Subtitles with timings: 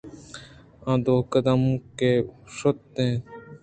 [0.89, 2.11] آ دو قدمءَ کہ
[2.57, 3.23] شُت اَنت